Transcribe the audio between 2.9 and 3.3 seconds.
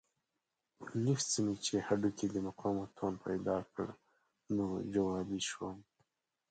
توان